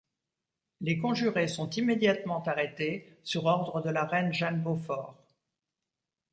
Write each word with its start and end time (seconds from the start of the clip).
Les 0.79 0.97
conjurés 0.97 1.47
sont 1.47 1.69
immédiatement 1.69 2.41
arrêtés 2.45 3.19
sur 3.23 3.45
ordre 3.45 3.83
de 3.83 3.91
la 3.91 4.03
reine 4.05 4.33
Jeanne 4.33 4.59
Beaufort. 4.63 5.15